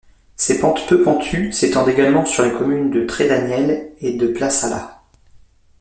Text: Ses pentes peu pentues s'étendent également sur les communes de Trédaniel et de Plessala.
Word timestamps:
Ses 0.35 0.59
pentes 0.59 0.87
peu 0.89 1.03
pentues 1.03 1.51
s'étendent 1.53 1.89
également 1.89 2.25
sur 2.25 2.41
les 2.43 2.51
communes 2.51 2.89
de 2.89 3.05
Trédaniel 3.05 3.91
et 3.99 4.13
de 4.13 4.25
Plessala. 4.25 5.03